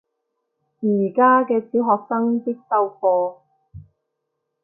[0.79, 2.59] 而家嘅小學生必修
[2.99, 3.37] 課